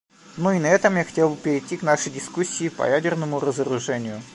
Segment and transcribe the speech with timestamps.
[0.35, 4.19] Ну и на этом я хотел бы перейти к нашей дискуссии по ядерному разоружению.